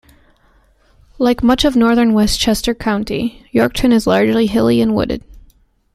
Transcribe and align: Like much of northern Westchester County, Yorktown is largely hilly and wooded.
Like 1.19 1.43
much 1.43 1.63
of 1.63 1.75
northern 1.75 2.13
Westchester 2.13 2.73
County, 2.73 3.45
Yorktown 3.51 3.91
is 3.91 4.07
largely 4.07 4.47
hilly 4.47 4.81
and 4.81 4.95
wooded. 4.95 5.23